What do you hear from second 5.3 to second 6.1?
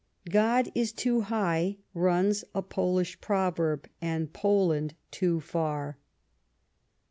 far."